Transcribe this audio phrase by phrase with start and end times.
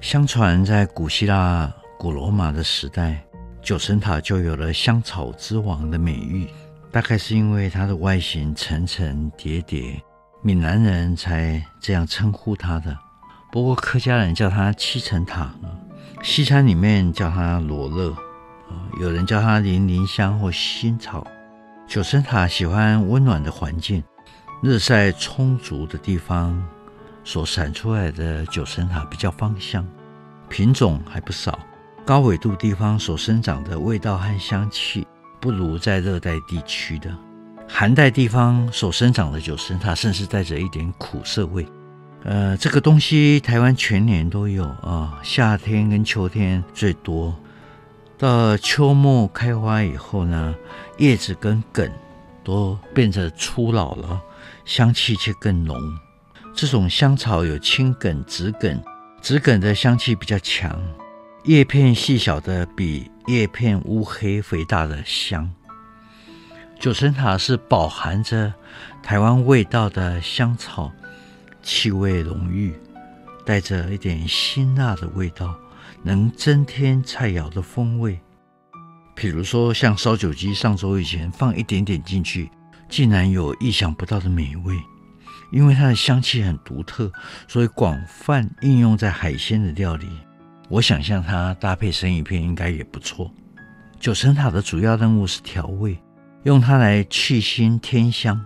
[0.00, 3.22] 相传，在古希腊、古罗马的时代，
[3.60, 6.48] 九层塔就有了“香草之王”的美誉。
[6.90, 10.02] 大概是因为它的外形层层叠叠，
[10.42, 12.96] 闽南人才这样称呼它的。
[13.52, 15.52] 不过客家人叫它七层塔，
[16.22, 18.16] 西餐里面叫它罗勒，
[19.00, 21.26] 有人叫它零陵香或新草。
[21.86, 24.02] 九层塔喜欢温暖的环境，
[24.62, 26.66] 日晒充足的地方。
[27.30, 29.86] 所产出来的九层塔比较芳香，
[30.48, 31.56] 品种还不少。
[32.04, 35.06] 高纬度地方所生长的味道和香气，
[35.40, 37.08] 不如在热带地区的。
[37.68, 41.64] 寒带地方所生长的九层塔，甚至带着一点苦涩味。
[42.24, 47.32] 呃，这个东西台湾全年都有啊，夏天跟秋天最多。
[48.18, 50.52] 到秋末开花以后呢，
[50.98, 51.88] 叶子跟梗
[52.42, 54.20] 都变得粗老了，
[54.64, 55.80] 香气却更浓。
[56.54, 58.82] 这种香草有青梗、紫梗，
[59.22, 60.80] 紫梗的香气比较强，
[61.44, 65.50] 叶片细小的比叶片乌黑肥大的香。
[66.78, 68.52] 九层塔是饱含着
[69.02, 70.90] 台湾味道的香草，
[71.62, 72.74] 气味浓郁，
[73.44, 75.54] 带着一点辛辣的味道，
[76.02, 78.18] 能增添菜肴的风味。
[79.14, 82.50] 比如说像烧酒鸡，上桌以前放一点点进去，
[82.88, 84.74] 竟然有意想不到的美味。
[85.50, 87.10] 因为它的香气很独特，
[87.48, 90.08] 所以广泛应用在海鲜的料理。
[90.68, 93.30] 我想象它搭配生鱼片应该也不错。
[93.98, 95.98] 九层塔的主要任务是调味，
[96.44, 98.40] 用它来去腥添香。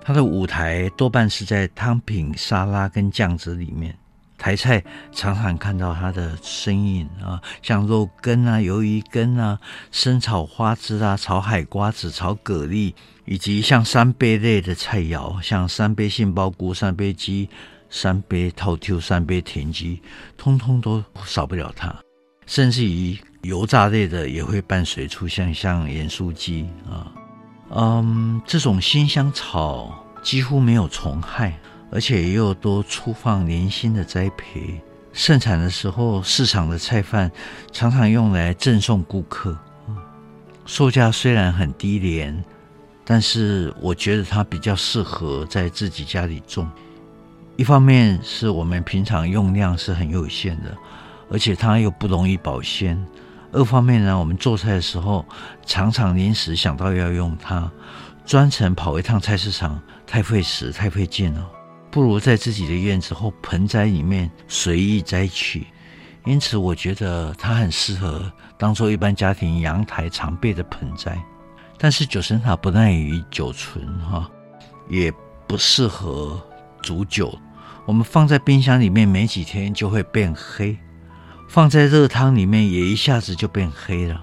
[0.00, 3.96] 它的舞台多半是在汤品、沙拉跟酱汁里面。
[4.46, 4.80] 台菜
[5.10, 9.58] 常常看到它的身影啊，像肉羹啊、鱿鱼羹啊、
[9.90, 17.50] 生炒花枝啊、炒海瓜子、炒蛤蜊，以及像三杯类的菜肴，像三杯杏鲍菇、三杯鸡、
[17.90, 20.00] 三杯透抽、三杯田鸡，
[20.36, 21.92] 通通都少不了它。
[22.46, 27.10] 甚至于油炸类的也会伴随出现，像盐酥鸡啊，
[27.70, 31.58] 嗯，这种辛香草几乎没有虫害。
[31.90, 34.80] 而且也有多粗放零星的栽培，
[35.12, 37.30] 盛产的时候，市场的菜贩
[37.72, 39.56] 常常用来赠送顾客。
[40.66, 42.44] 售价虽然很低廉，
[43.04, 46.68] 但是我觉得它比较适合在自己家里种。
[47.56, 50.76] 一方面是我们平常用量是很有限的，
[51.30, 52.98] 而且它又不容易保鲜；
[53.52, 55.24] 二方面呢，我们做菜的时候
[55.64, 57.70] 常常临时想到要用它，
[58.26, 61.48] 专程跑一趟菜市场太费时太费劲了。
[61.96, 65.66] 不如在自己的院子或盆栽里面随意摘取，
[66.26, 71.18] 因此我觉得它很适合当做一般家庭阳台常备的盆栽。
[71.78, 74.30] 但是九层塔不耐于久存哈，
[74.90, 75.10] 也
[75.46, 76.38] 不适合
[76.82, 77.34] 煮酒。
[77.86, 80.76] 我们放在冰箱里面没几天就会变黑，
[81.48, 84.22] 放在热汤里面也一下子就变黑了。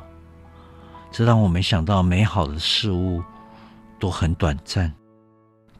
[1.11, 3.23] 这让我们想到美好的事物
[3.99, 4.93] 都很短暂。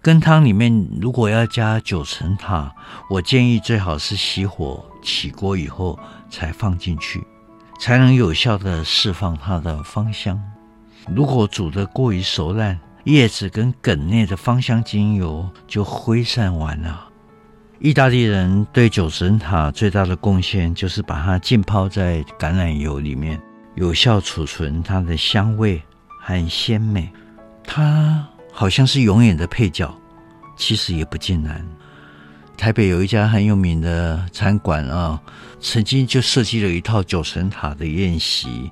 [0.03, 2.75] 羹汤里面如果要加九层塔，
[3.09, 5.97] 我建议最好是熄火起锅以后
[6.30, 7.25] 才放进去，
[7.80, 10.38] 才能有效地释放它的芳香。
[11.16, 17.08] 如果煮得过于熟烂，叶子跟梗内的芳香精油就挥散完了。
[17.80, 23.41] 意大利人对九层塔最大的贡献就是把它浸泡在橄榄油里面，
[23.75, 25.81] 有效储存它的香味
[26.20, 27.09] 和鲜美。
[27.64, 28.28] 它。
[28.53, 29.94] 好像是永远的配角，
[30.56, 31.66] 其实也不尽然。
[32.55, 35.20] 台北有一家很有名的餐馆啊，
[35.59, 38.70] 曾经就设计了一套九层塔的宴席，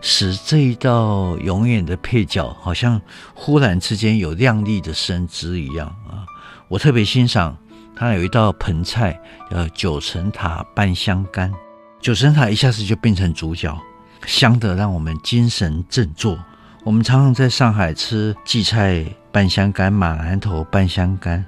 [0.00, 3.02] 使这一道永远的配角好像
[3.34, 6.24] 忽然之间有亮丽的身姿一样啊。
[6.68, 7.54] 我特别欣赏
[7.96, 9.20] 它有一道盆菜
[9.50, 11.52] 叫九层塔拌香干，
[12.00, 13.76] 九层塔一下子就变成主角，
[14.24, 16.38] 香得让我们精神振作。
[16.86, 21.44] 我们常常在上海吃荠菜半香干、马兰头半香干，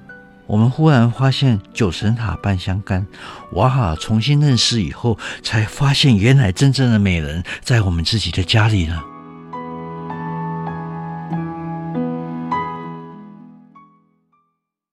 [0.48, 3.06] 我们忽然发现九层塔半香干，
[3.52, 3.94] 哇！
[3.94, 9.00] 重新认识以后，才发现原来真正的美人在我们自己的家里呢。